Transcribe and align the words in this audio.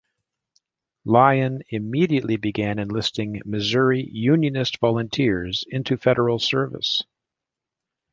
Lyon 1.05 1.59
immediately 1.69 2.35
began 2.35 2.79
enlisting 2.79 3.39
Missouri 3.45 4.03
Unionist 4.11 4.79
Volunteers 4.79 5.63
into 5.69 5.95
Federal 5.95 6.39
service. 6.39 7.03